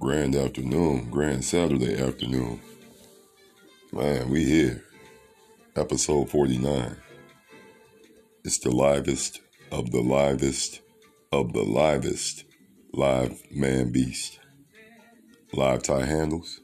[0.00, 2.58] grand afternoon, grand Saturday afternoon.
[3.92, 4.82] Man, we here.
[5.76, 6.96] Episode 49.
[8.42, 10.80] It's the livest of the livest
[11.32, 12.44] of the livest
[12.94, 14.40] live man beast.
[15.52, 16.60] Live tie handles.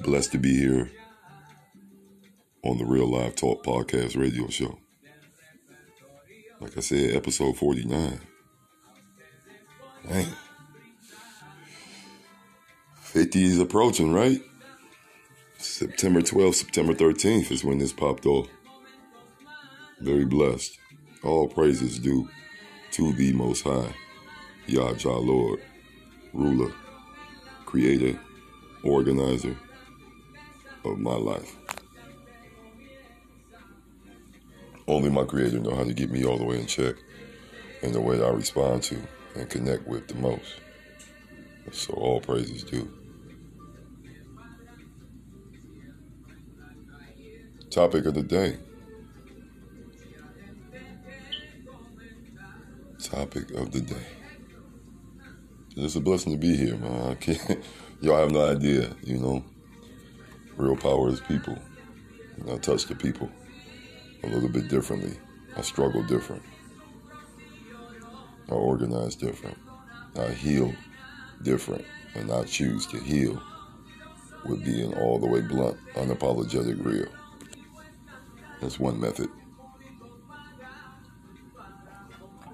[0.00, 0.90] Blessed to be here
[2.64, 4.78] on the Real Live Talk Podcast radio show.
[6.60, 8.20] Like I said, episode 49.
[10.08, 10.26] Man.
[13.12, 14.40] 50 is approaching, right?
[15.58, 18.48] September 12th, September 13th is when this popped off.
[20.00, 20.78] Very blessed.
[21.22, 22.26] All praises due
[22.92, 23.94] to the Most High,
[24.66, 25.60] Yah Jah Lord,
[26.32, 26.72] ruler,
[27.66, 28.18] creator,
[28.82, 29.58] organizer
[30.82, 31.54] of my life.
[34.88, 36.94] Only my creator know how to get me all the way in check
[37.82, 38.96] in the way that I respond to
[39.36, 40.60] and connect with the most.
[41.72, 43.01] So all praises due.
[47.72, 48.58] Topic of the day.
[53.02, 54.06] Topic of the day.
[55.76, 57.12] It's a blessing to be here, man.
[57.12, 57.64] I can't,
[58.02, 59.42] y'all have no idea, you know.
[60.58, 61.56] Real power is people.
[62.36, 63.30] And I touch the people
[64.22, 65.16] a little bit differently.
[65.56, 66.42] I struggle different.
[68.50, 69.56] I organize different.
[70.20, 70.74] I heal
[71.42, 71.86] different.
[72.16, 73.42] And I choose to heal
[74.44, 77.08] with being all the way blunt, unapologetic, real.
[78.62, 79.28] That's one method.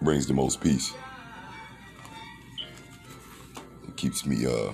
[0.01, 0.95] Brings the most peace.
[3.87, 4.73] It keeps me uh,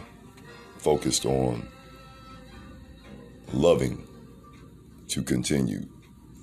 [0.78, 1.66] focused on
[3.52, 4.06] loving
[5.08, 5.88] to continue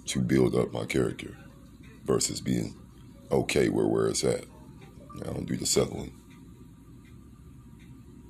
[0.08, 1.38] to build up my character
[2.04, 2.76] versus being
[3.32, 4.44] okay where where it's at.
[5.22, 6.12] I don't do the settling.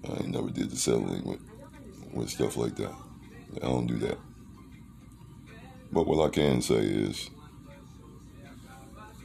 [0.08, 1.39] I never did the settling with
[2.14, 2.93] with stuff like that.
[3.55, 4.20] I don't do that.
[5.94, 7.30] But what I can say is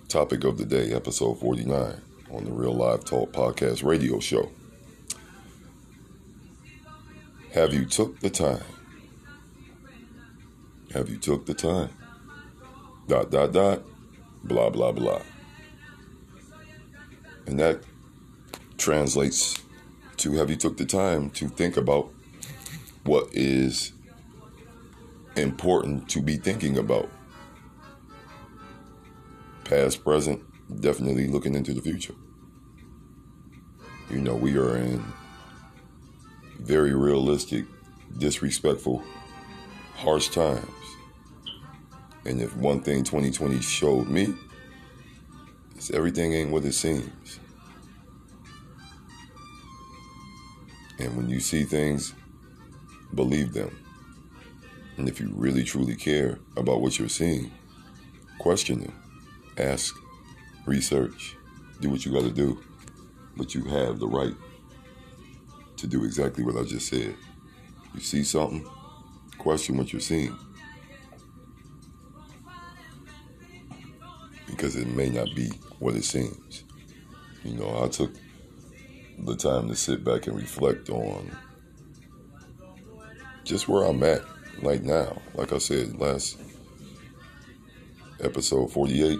[0.09, 2.01] topic of the day, episode 49
[2.33, 4.51] on the Real Live Talk podcast radio show.
[7.53, 8.65] Have you took the time?
[10.93, 11.91] Have you took the time?
[13.07, 13.83] Dot dot dot
[14.43, 15.23] blah blah blah.
[17.47, 17.81] And that
[18.77, 19.63] translates
[20.17, 22.11] to have you took the time to think about
[23.05, 23.93] what is
[25.37, 27.09] important to be thinking about.
[29.65, 30.43] Past, present,
[30.81, 32.15] definitely looking into the future.
[34.11, 35.05] You know, we are in
[36.61, 37.65] very realistic,
[38.19, 39.03] disrespectful,
[39.97, 40.67] harsh times.
[42.25, 44.35] And if one thing 2020 showed me,
[45.77, 47.41] is everything ain't what it seems.
[50.99, 52.15] And when you see things,
[53.15, 53.86] believe them.
[54.97, 57.51] And if you really truly care about what you're seeing,
[58.39, 58.93] question them,
[59.59, 59.95] ask,
[60.67, 61.37] research,
[61.81, 62.63] do what you got to do.
[63.37, 64.35] But you have the right
[65.77, 67.15] to do exactly what I just said.
[67.95, 68.67] You see something,
[69.37, 70.35] question what you're seeing.
[74.47, 75.49] Because it may not be
[75.79, 76.65] what it seems.
[77.45, 78.13] You know, I took
[79.19, 81.31] the time to sit back and reflect on
[83.45, 84.23] just where I'm at
[84.63, 85.21] like now.
[85.35, 86.39] Like I said, last
[88.21, 89.19] episode 48,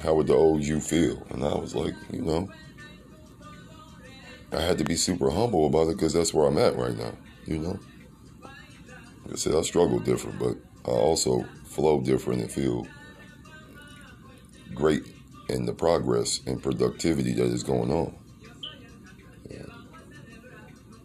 [0.00, 1.26] how would the old you feel?
[1.30, 2.48] And I was like, you know,
[4.52, 7.12] I had to be super humble about it because that's where I'm at right now,
[7.46, 7.78] you know.
[9.24, 12.86] Like I said, I struggle different, but I also flow different and feel
[14.74, 15.02] great
[15.48, 18.14] in the progress and productivity that is going on.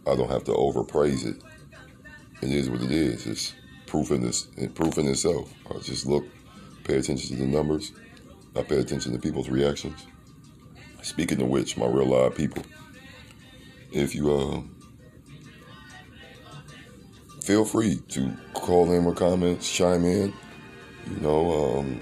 [0.06, 1.42] I don't have to overpraise it.
[2.42, 3.26] It is what it is.
[3.26, 3.54] It's
[3.86, 5.52] proof in this, proof in itself.
[5.68, 6.24] I just look,
[6.84, 7.92] pay attention to the numbers.
[8.56, 10.06] I pay attention to people's reactions.
[11.02, 12.62] Speaking of which, my real live people,
[13.92, 14.60] if you uh,
[17.42, 20.32] feel free to call in with comments, chime in,
[21.10, 22.00] you know, um,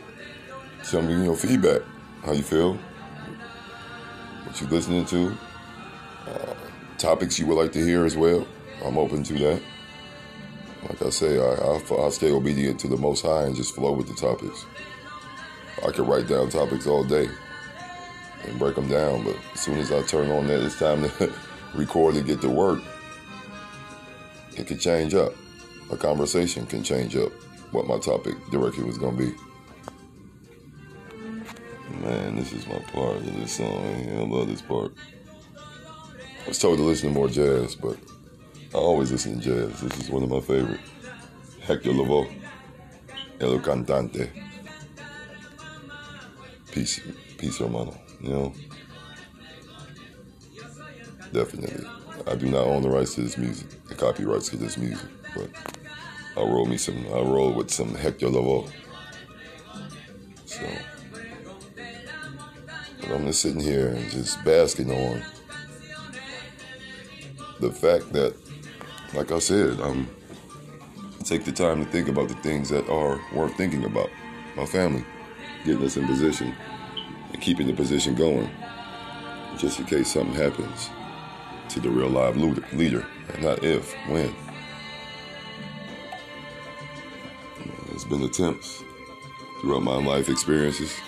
[0.85, 1.83] tell me your feedback,
[2.25, 2.75] how you feel,
[4.45, 5.37] what you're listening to,
[6.27, 6.55] uh,
[6.99, 8.47] topics you would like to hear as well.
[8.85, 9.63] I'm open to that.
[10.83, 13.93] Like I say, I, I, I stay obedient to the Most High and just flow
[13.93, 14.65] with the topics.
[15.87, 17.29] I could write down topics all day
[18.45, 21.33] and break them down, but as soon as I turn on that, it's time to
[21.75, 22.81] record and get to work.
[24.57, 25.35] It could change up.
[25.91, 27.33] A conversation can change up
[27.73, 29.35] what my topic direction was going to be.
[32.01, 34.09] Man, this is my part of this song.
[34.11, 34.93] I love this part.
[36.45, 37.97] I was told to listen to more jazz, but
[38.79, 39.81] I always listen to jazz.
[39.81, 40.79] This is one of my favorite.
[41.63, 42.33] Hector Lavoe,
[43.41, 44.31] El Cantante.
[46.71, 47.01] Peace,
[47.37, 47.99] peace, hermano.
[48.21, 48.55] You know,
[51.33, 51.85] definitely.
[52.29, 55.51] I do not own the rights to this music, the copyrights to this music, but
[56.37, 57.05] I roll me some.
[57.09, 58.71] I roll with some Hector Lavoe.
[60.45, 60.65] So,
[63.01, 65.25] but I'm just sitting here and just basking on
[67.59, 68.37] the fact that,
[69.15, 70.09] like I said, I'm
[71.25, 74.09] take the time to think about the things that are worth thinking about.
[74.57, 75.05] My family,
[75.65, 76.55] getting us in position
[77.33, 78.49] and keeping the position going,
[79.59, 80.89] just in case something happens
[81.69, 82.37] to the real live
[82.73, 84.35] leader, and not if, when.
[87.89, 88.83] There's been attempts
[89.61, 90.99] throughout my life experiences.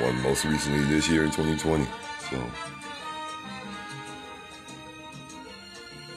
[0.00, 1.84] One most recently this year in 2020.
[2.30, 2.50] So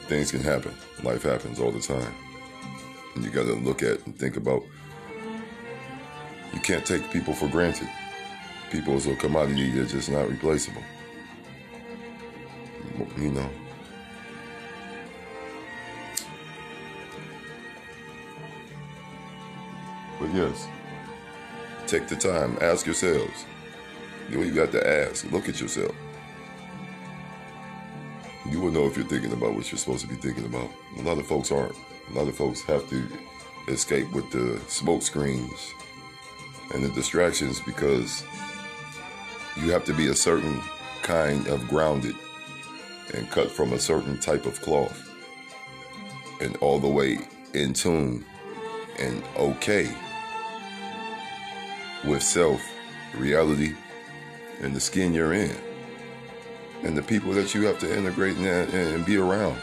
[0.08, 0.74] things can happen.
[1.04, 2.14] Life happens all the time.
[3.14, 4.62] And you got to look at and think about
[6.52, 7.88] you can't take people for granted.
[8.70, 10.82] People is a commodity that's just not replaceable.
[13.18, 13.50] You know.
[20.18, 20.66] But yes,
[21.86, 23.44] take the time, ask yourselves.
[24.30, 25.30] You got to ask.
[25.30, 25.94] Look at yourself.
[28.50, 30.70] You will know if you're thinking about what you're supposed to be thinking about.
[30.98, 31.76] A lot of folks aren't.
[32.10, 33.06] A lot of folks have to
[33.68, 35.74] escape with the smoke screens
[36.72, 38.24] and the distractions because
[39.56, 40.60] you have to be a certain
[41.02, 42.14] kind of grounded
[43.14, 45.08] and cut from a certain type of cloth
[46.40, 47.18] and all the way
[47.54, 48.24] in tune
[48.98, 49.90] and okay
[52.04, 52.62] with self,
[53.14, 53.74] reality,
[54.60, 55.54] and the skin you're in,
[56.82, 59.56] and the people that you have to integrate and, and be around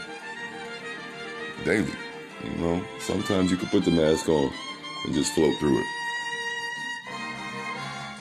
[1.64, 1.92] daily.
[2.44, 4.52] You know, sometimes you can put the mask on
[5.04, 5.86] and just float through it.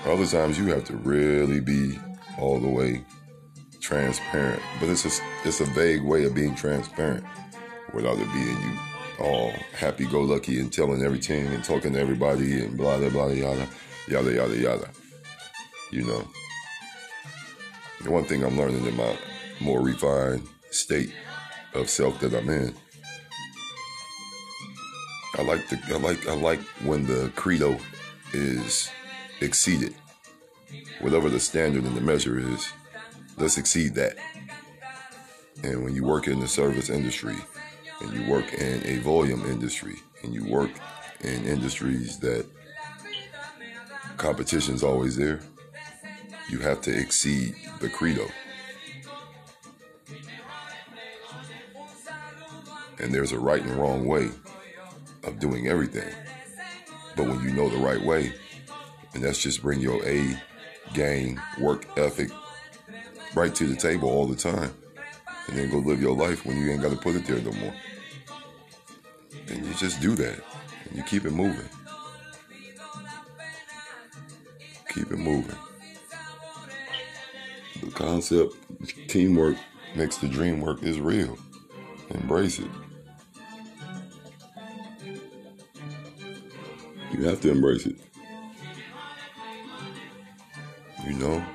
[0.06, 2.00] Other times you have to really be
[2.40, 3.04] all the way
[3.82, 7.24] transparent, but it's a it's a vague way of being transparent
[7.94, 8.78] without it being you
[9.20, 13.68] all happy-go-lucky and telling everything and talking to everybody and blah blah blah yada
[14.08, 14.90] yada yada yada.
[15.92, 16.28] You know.
[18.06, 19.18] The one thing I'm learning in my
[19.60, 21.12] more refined state
[21.74, 22.76] of self that I'm in.
[25.34, 27.80] I like the I like I like when the credo
[28.32, 28.92] is
[29.42, 29.96] exceeded.
[31.02, 32.72] Whatever the standard and the measure is,
[33.38, 34.18] let's exceed that.
[35.64, 37.38] And when you work in the service industry
[38.02, 40.70] and you work in a volume industry and you work
[41.22, 42.46] in industries that
[44.18, 45.42] competition's always there,
[46.50, 48.28] you have to exceed the credo.
[53.00, 54.30] And there's a right and wrong way
[55.24, 56.14] of doing everything.
[57.16, 58.34] But when you know the right way,
[59.14, 60.38] and that's just bring your A
[60.94, 62.30] game, work ethic
[63.36, 64.74] right to the table all the time.
[65.48, 67.52] And then go live your life when you ain't got to put it there no
[67.52, 67.74] more.
[69.48, 70.40] And you just do that.
[70.86, 71.70] And you keep it moving.
[74.90, 75.56] Keep it moving.
[77.96, 78.54] Concept,
[79.08, 79.56] teamwork
[79.96, 81.38] makes the dream work is real.
[82.10, 82.70] Embrace it.
[87.12, 87.96] You have to embrace it.
[91.06, 91.46] You know,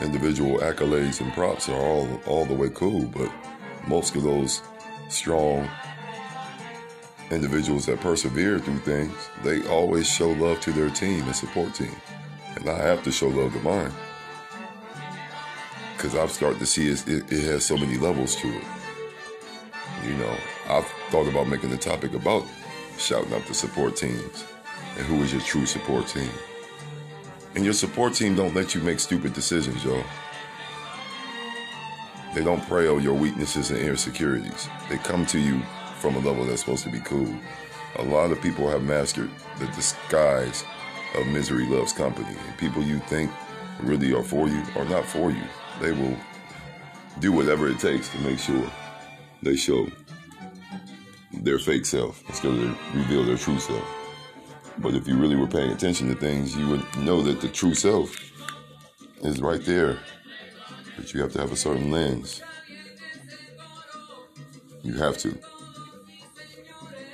[0.00, 3.30] individual accolades and props are all all the way cool, but
[3.86, 4.62] most of those
[5.08, 5.68] strong
[7.30, 9.14] individuals that persevere through things,
[9.44, 11.94] they always show love to their team and support team.
[12.56, 13.92] And I have to show love to mine.
[15.98, 18.62] Because I've started to see it, it, it has so many levels to it.
[20.06, 20.36] You know,
[20.68, 22.44] I've thought about making a topic about
[22.96, 24.44] shouting out the support teams
[24.96, 26.30] and who is your true support team.
[27.56, 30.04] And your support team don't let you make stupid decisions, y'all.
[32.32, 34.68] They don't prey on your weaknesses and insecurities.
[34.88, 35.60] They come to you
[35.98, 37.34] from a level that's supposed to be cool.
[37.96, 40.62] A lot of people have mastered the disguise
[41.16, 42.36] of misery loves company.
[42.46, 43.32] And people you think
[43.80, 45.42] really are for you are not for you.
[45.80, 46.16] They will
[47.20, 48.70] do whatever it takes to make sure
[49.42, 49.88] they show
[51.32, 53.84] their fake self instead of reveal their true self.
[54.78, 57.74] But if you really were paying attention to things, you would know that the true
[57.74, 58.16] self
[59.22, 59.98] is right there.
[60.96, 62.42] But you have to have a certain lens.
[64.82, 65.38] You have to.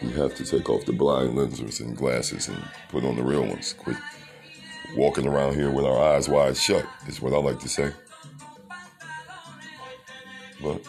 [0.03, 3.47] You have to take off the blind lenses and glasses and put on the real
[3.47, 3.73] ones.
[3.73, 3.97] Quit
[4.97, 7.93] walking around here with our eyes wide shut, is what I like to say.
[10.65, 10.81] But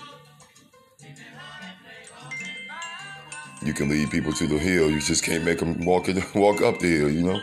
[3.62, 4.89] you can lead people to the hill.
[4.89, 7.12] You just can't make them walk it, walk up the hill.
[7.12, 7.41] You know,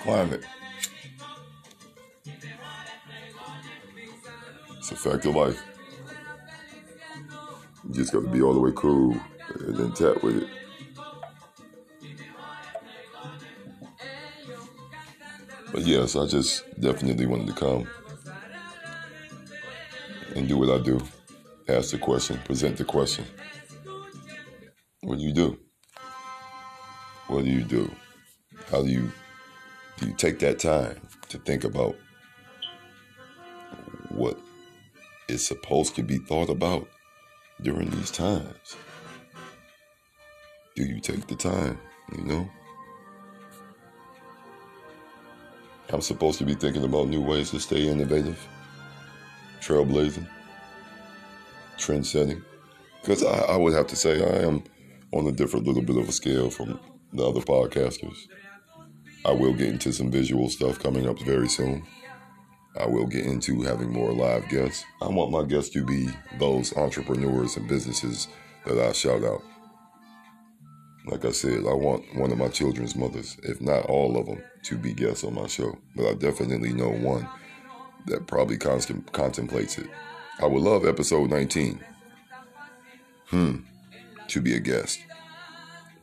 [0.00, 0.44] climb it.
[4.78, 5.62] It's a fact of life.
[7.86, 9.16] You just got to be all the way cool
[9.60, 10.48] and then tap with it.
[15.70, 17.86] But yes, I just definitely wanted to come
[20.62, 21.00] what I do.
[21.68, 23.24] Ask the question, present the question.
[25.00, 25.58] What do you do?
[27.26, 27.90] What do you do?
[28.70, 29.10] How do you
[29.98, 31.00] do you take that time
[31.30, 31.96] to think about
[34.10, 34.38] what
[35.28, 36.88] is supposed to be thought about
[37.60, 38.76] during these times?
[40.76, 41.80] Do you take the time,
[42.16, 42.48] you know?
[45.92, 48.38] I'm supposed to be thinking about new ways to stay innovative,
[49.60, 50.28] trailblazing,
[51.82, 52.42] trend setting.
[53.00, 54.62] Because I, I, would have to say I am
[55.12, 56.78] on a different little bit of a scale from
[57.12, 58.16] the other podcasters.
[59.24, 61.84] I will get into some visual stuff coming up very soon.
[62.78, 64.84] I will get into having more live guests.
[65.02, 66.08] I want my guests to be
[66.38, 68.28] those entrepreneurs and businesses
[68.64, 69.42] that I shout out.
[71.06, 74.42] Like I said, I want one of my children's mothers, if not all of them,
[74.64, 75.76] to be guests on my show.
[75.96, 77.28] But I definitely know one
[78.06, 79.88] that probably constant, contemplates it.
[80.42, 81.78] I would love episode 19.
[83.26, 83.56] Hmm.
[84.26, 84.98] To be a guest.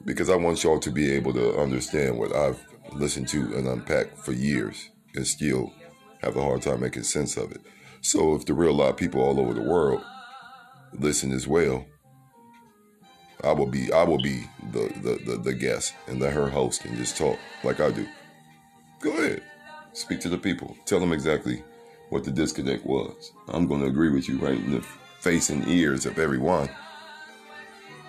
[0.05, 2.58] Because I want y'all to be able to understand what I've
[2.93, 5.74] listened to and unpacked for years and still
[6.22, 7.60] have a hard time making sense of it.
[8.00, 10.01] So if the real live people all over the world
[10.93, 11.86] listen as well,
[13.43, 16.86] I will be I will be the, the, the, the guest and let her host
[16.86, 18.08] and just talk like I do.
[19.01, 19.43] Go ahead.
[19.91, 20.77] Speak to the people.
[20.86, 21.62] Tell them exactly
[22.09, 23.33] what the disconnect was.
[23.47, 24.81] I'm going to agree with you right in the
[25.19, 26.69] face and ears of everyone.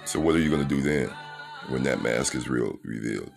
[0.04, 1.10] So what are you going to do then
[1.68, 3.30] when that mask is real revealed?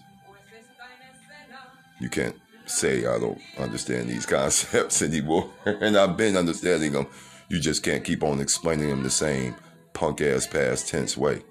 [1.99, 7.07] You can't say I don't understand these concepts anymore, and I've been understanding them.
[7.49, 9.55] You just can't keep on explaining them the same
[9.93, 11.41] punk ass past tense way.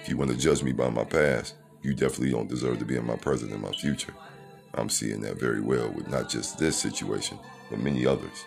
[0.00, 2.96] If you want to judge me by my past, you definitely don't deserve to be
[2.96, 4.14] in my present and my future.
[4.74, 7.38] I'm seeing that very well with not just this situation,
[7.70, 8.46] but many others.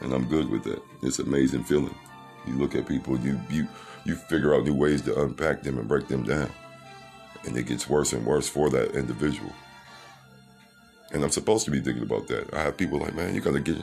[0.00, 0.82] And I'm good with that.
[1.02, 1.94] It's an amazing feeling.
[2.46, 3.66] You look at people, you you
[4.04, 6.50] you figure out new ways to unpack them and break them down.
[7.44, 9.52] And it gets worse and worse for that individual.
[11.12, 12.52] And I'm supposed to be thinking about that.
[12.52, 13.78] I have people like, man, you gotta get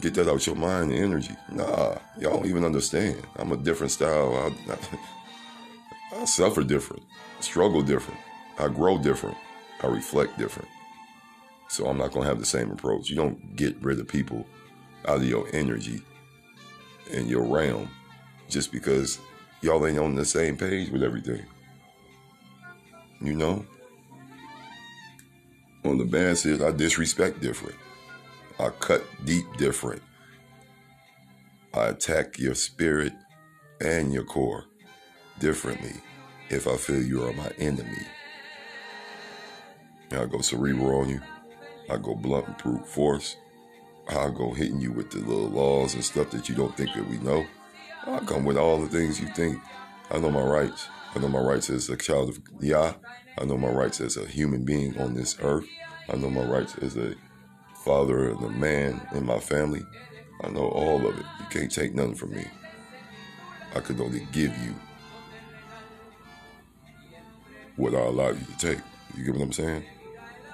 [0.00, 1.36] get that out your mind and energy.
[1.50, 3.22] Nah, y'all don't even understand.
[3.36, 4.34] I'm a different style.
[4.34, 7.02] I, I, I suffer different,
[7.40, 8.20] struggle different,
[8.58, 9.36] I grow different,
[9.82, 10.68] I reflect different.
[11.68, 13.10] So I'm not going to have the same approach.
[13.10, 14.46] You don't get rid of people
[15.06, 16.02] out of your energy
[17.12, 17.88] and your realm
[18.48, 19.18] just because
[19.60, 21.44] y'all ain't on the same page with everything.
[23.20, 23.64] You know?
[25.84, 27.76] On the bad side, I disrespect different.
[28.58, 30.02] I cut deep different.
[31.74, 33.12] I attack your spirit
[33.80, 34.64] and your core
[35.38, 35.92] differently
[36.48, 38.06] if I feel you are my enemy.
[40.12, 41.20] I go cerebral on you.
[41.90, 43.36] I go blunt and brute force.
[44.08, 47.08] I go hitting you with the little laws and stuff that you don't think that
[47.08, 47.44] we know.
[48.06, 49.60] I come with all the things you think.
[50.10, 50.88] I know my rights.
[51.14, 52.94] I know my rights as a child of Yah.
[53.38, 55.66] I know my rights as a human being on this earth.
[56.08, 57.14] I know my rights as a
[57.84, 59.84] father and a man in my family.
[60.42, 61.24] I know all of it.
[61.40, 62.44] You can't take nothing from me.
[63.74, 64.74] I could only give you
[67.76, 68.78] what I allow you to take.
[69.16, 69.84] You get what I'm saying?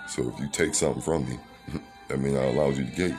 [0.08, 1.38] So if you take something from me,
[2.08, 3.14] that means I allowed you to get.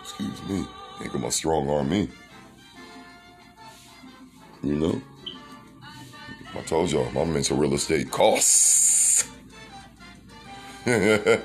[0.00, 0.66] Excuse me.
[1.02, 2.08] Ain't gonna strong arm me.
[4.62, 5.02] You know?
[6.56, 9.28] I told y'all, my mental real estate costs.
[10.84, 11.42] but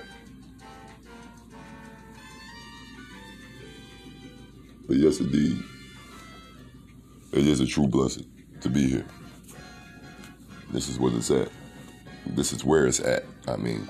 [4.87, 5.61] yes, indeed,
[7.33, 8.25] it is a true blessing
[8.61, 9.05] to be here.
[10.71, 11.49] This is what it's at.
[12.25, 13.25] This is where it's at.
[13.47, 13.89] I mean,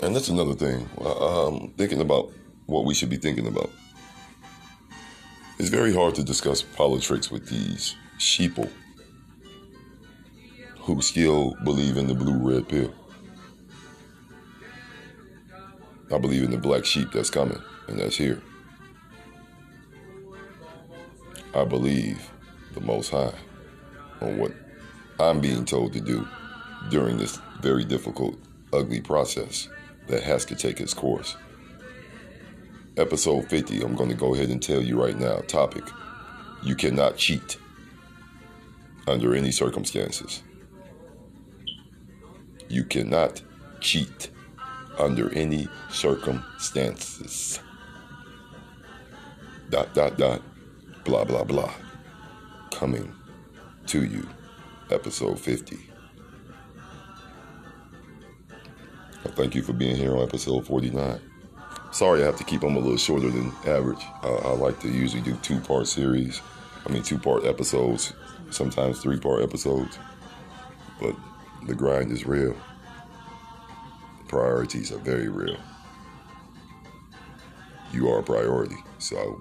[0.00, 0.88] and that's another thing.
[1.04, 2.32] Um, thinking about
[2.66, 3.70] what we should be thinking about.
[5.58, 8.70] It's very hard to discuss politics with these sheeple
[10.80, 12.94] who still believe in the blue red pill.
[16.12, 18.40] I believe in the black sheep that's coming and that's here.
[21.54, 22.30] I believe
[22.74, 23.32] the Most High.
[24.20, 24.52] On what
[25.18, 26.26] I'm being told to do
[26.90, 28.38] during this very difficult,
[28.72, 29.68] ugly process
[30.08, 31.36] that has to take its course.
[32.96, 35.84] Episode 50, I'm going to go ahead and tell you right now topic
[36.62, 37.58] you cannot cheat
[39.06, 40.42] under any circumstances.
[42.68, 43.42] You cannot
[43.80, 44.30] cheat
[44.98, 47.60] under any circumstances.
[49.70, 50.42] Dot, dot, dot,
[51.04, 51.72] blah, blah, blah.
[52.72, 53.12] Coming
[53.86, 54.28] to you,
[54.90, 55.78] episode 50.
[59.24, 61.20] I thank you for being here on episode 49.
[61.92, 64.04] Sorry, I have to keep them a little shorter than average.
[64.24, 66.42] Uh, I like to usually do two part series,
[66.84, 68.12] I mean, two part episodes,
[68.50, 69.98] sometimes three part episodes.
[71.00, 71.14] But
[71.66, 72.56] the grind is real.
[74.26, 75.58] Priorities are very real.
[77.92, 78.76] You are a priority.
[78.98, 79.40] So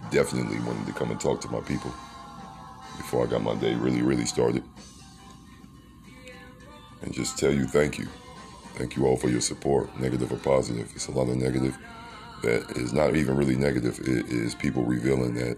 [0.00, 1.92] I definitely wanted to come and talk to my people
[2.96, 4.62] before I got my day really, really started.
[7.02, 8.06] And just tell you thank you.
[8.74, 10.90] Thank you all for your support, negative or positive.
[10.94, 11.78] It's a lot of negative
[12.42, 14.00] that is not even really negative.
[14.00, 15.56] It is people revealing that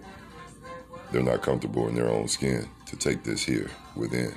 [1.10, 4.34] they're not comfortable in their own skin to take this here within.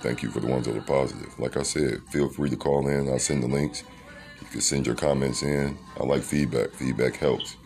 [0.00, 1.38] Thank you for the ones that are positive.
[1.38, 3.08] Like I said, feel free to call in.
[3.08, 3.82] I'll send the links.
[4.40, 5.76] You can send your comments in.
[5.98, 6.70] I like feedback.
[6.70, 7.56] Feedback helps.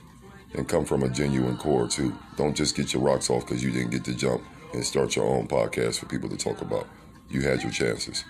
[0.55, 2.17] And come from a genuine core, too.
[2.37, 4.43] Don't just get your rocks off because you didn't get to jump
[4.75, 6.87] and start your own podcast for people to talk about.
[7.31, 8.25] You had your chances.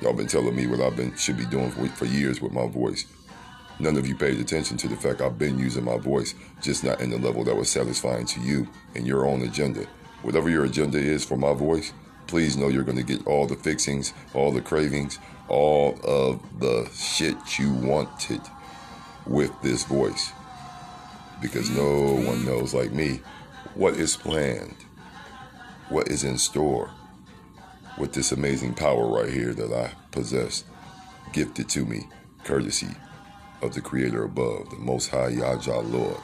[0.00, 2.66] Y'all been telling me what I've been should be doing for, for years with my
[2.66, 3.04] voice.
[3.80, 7.00] None of you paid attention to the fact I've been using my voice, just not
[7.00, 9.86] in the level that was satisfying to you and your own agenda.
[10.22, 11.92] Whatever your agenda is for my voice,
[12.26, 15.18] please know you're going to get all the fixings, all the cravings,
[15.48, 18.40] all of the shit you wanted
[19.26, 20.32] with this voice.
[21.40, 23.20] Because no one knows like me
[23.74, 24.76] what is planned,
[25.88, 26.90] what is in store
[27.96, 30.64] with this amazing power right here that I possess,
[31.32, 32.08] gifted to me,
[32.44, 32.88] courtesy
[33.62, 36.16] of the Creator above, the Most High Yahweh Lord,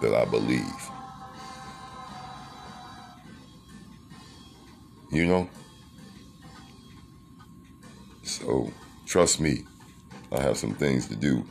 [0.00, 0.90] that I believe.
[5.10, 5.50] You know?
[8.22, 8.72] So,
[9.06, 9.64] trust me,
[10.32, 11.44] I have some things to do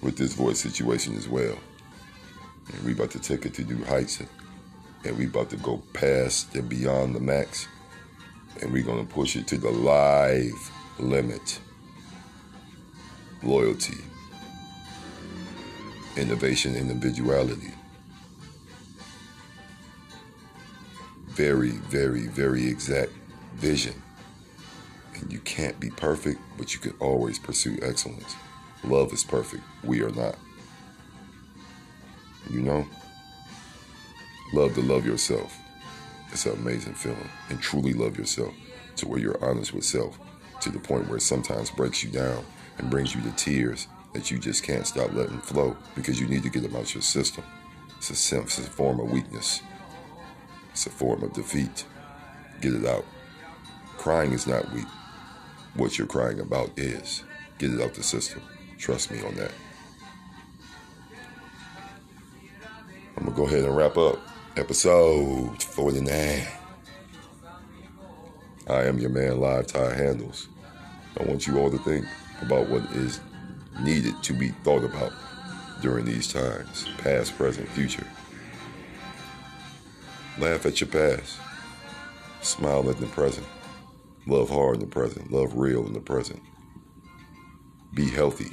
[0.00, 1.58] with this voice situation as well.
[2.72, 4.22] And we about to take it to new heights,
[5.04, 7.68] and we about to go past and beyond the max
[8.60, 11.60] and we're going to push it to the live limit.
[13.42, 13.98] Loyalty,
[16.16, 17.72] innovation, individuality.
[21.30, 23.10] Very, very, very exact
[23.54, 24.00] vision.
[25.14, 28.36] And you can't be perfect, but you can always pursue excellence.
[28.84, 29.62] Love is perfect.
[29.82, 30.36] We are not.
[32.50, 32.86] You know?
[34.52, 35.58] Love to love yourself.
[36.30, 37.28] It's an amazing feeling.
[37.48, 38.54] And truly love yourself
[38.96, 40.18] to where you're honest with self
[40.60, 42.44] to the point where it sometimes breaks you down
[42.78, 46.42] and brings you to tears that you just can't stop letting flow because you need
[46.42, 47.44] to get them out your system.
[47.98, 49.62] It's a it's a form of weakness.
[50.70, 51.84] It's a form of defeat.
[52.60, 53.04] Get it out.
[53.96, 54.86] Crying is not weak.
[55.74, 57.24] What you're crying about is.
[57.58, 58.42] Get it out the system.
[58.78, 59.52] Trust me on that.
[63.22, 64.18] I'm to go ahead and wrap up
[64.56, 66.44] episode 49.
[68.68, 70.48] I am your man, Live Tie Handles.
[71.16, 72.04] I want you all to think
[72.40, 73.20] about what is
[73.80, 75.12] needed to be thought about
[75.82, 78.08] during these times past, present, future.
[80.36, 81.38] Laugh at your past,
[82.40, 83.46] smile at the present,
[84.26, 86.42] love hard in the present, love real in the present.
[87.94, 88.50] Be healthy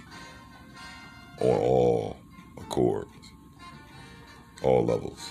[1.39, 2.17] on all
[2.59, 3.09] accords,
[4.63, 5.29] all levels.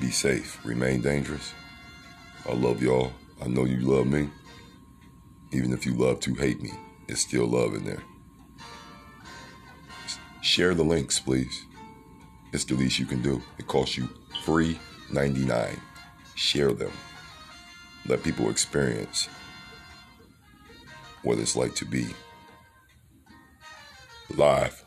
[0.00, 0.58] Be safe.
[0.64, 1.52] Remain dangerous.
[2.48, 3.12] I love y'all.
[3.42, 4.30] I know you love me.
[5.52, 6.70] Even if you love to hate me,
[7.08, 8.02] it's still love in there.
[10.42, 11.66] Share the links, please.
[12.52, 13.42] It's the least you can do.
[13.58, 14.08] It costs you
[14.44, 14.78] free
[15.12, 15.80] 99.
[16.34, 16.92] Share them.
[18.06, 19.28] Let people experience
[21.22, 22.06] what it's like to be
[24.34, 24.79] live